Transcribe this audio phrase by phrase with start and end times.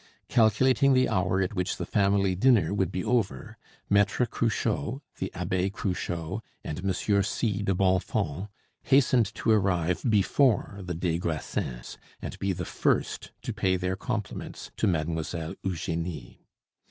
[0.29, 5.69] Calculating the hour at which the family dinner would be over, Maitre Cruchot, the Abbe
[5.69, 7.61] Cruchot, and Monsieur C.
[7.61, 8.47] de Bonfons
[8.81, 14.71] hastened to arrive before the des Grassins, and be the first to pay their compliments
[14.75, 16.47] to Mademoiselle Eugenie.